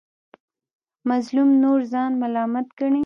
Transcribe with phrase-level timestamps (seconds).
[1.09, 2.99] مظلوم نور ځان ملامت ګڼي.